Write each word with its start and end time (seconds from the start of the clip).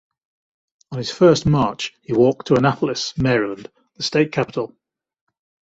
On 0.91 0.97
his 0.97 1.11
first 1.11 1.45
march 1.45 1.93
he 2.01 2.11
walked 2.11 2.47
to 2.47 2.55
Annapolis, 2.55 3.15
Maryland, 3.19 3.69
the 3.97 4.01
state 4.01 4.31
capital. 4.31 4.75